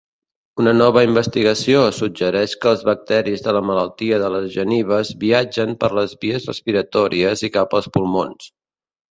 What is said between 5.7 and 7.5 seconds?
per les vies respiratòries